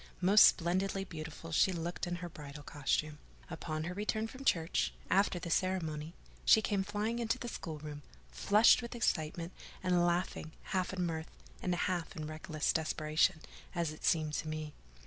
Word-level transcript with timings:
Most 0.19 0.45
splendidly 0.45 1.03
beautiful 1.03 1.51
she 1.51 1.71
looked 1.71 2.07
in 2.07 2.15
her 2.25 2.27
bridal 2.27 2.63
costume. 2.63 3.19
Upon 3.51 3.83
her 3.83 3.93
return 3.93 4.25
from 4.27 4.43
church, 4.43 4.95
after 5.11 5.37
the 5.37 5.51
ceremony, 5.51 6.15
she 6.43 6.59
came 6.59 6.81
flying 6.83 7.19
into 7.19 7.37
the 7.37 7.47
schoolroom, 7.47 8.01
flushed 8.31 8.81
with 8.81 8.95
excitement, 8.95 9.53
and 9.83 10.03
laughing, 10.03 10.53
half 10.73 10.91
in 10.91 11.05
mirth, 11.05 11.29
and 11.61 11.75
half 11.75 12.15
in 12.15 12.25
reckless 12.25 12.73
desperation, 12.73 13.41
as 13.75 13.91
it 13.91 14.03
seemed 14.03 14.33
to 14.33 14.47
me. 14.47 14.73